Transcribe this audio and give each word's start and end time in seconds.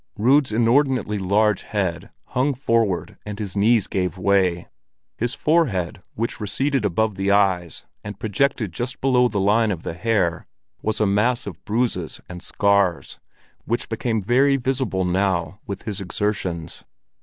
Rud's 0.17 0.51
inordinately 0.51 1.19
large 1.19 1.61
head 1.61 2.09
hung 2.29 2.55
forward 2.55 3.19
and 3.23 3.37
his 3.37 3.55
knees 3.55 3.85
gave 3.85 4.17
way; 4.17 4.67
his 5.15 5.35
forehead, 5.35 6.01
which 6.15 6.39
receded 6.39 6.85
above 6.85 7.13
the 7.17 7.29
eyes 7.29 7.85
and 8.03 8.19
projected 8.19 8.71
just 8.73 8.99
below 8.99 9.27
the 9.27 9.39
line 9.39 9.69
of 9.69 9.83
the 9.83 9.93
hair, 9.93 10.47
was 10.81 10.99
a 10.99 11.05
mass 11.05 11.45
of 11.45 11.63
bruises 11.65 12.19
and 12.27 12.41
scars, 12.41 13.19
which 13.65 13.89
became 13.89 14.23
very 14.23 14.57
visible 14.57 15.05
now 15.05 15.59
with 15.67 15.83
his 15.83 16.01
exertions. 16.01 16.83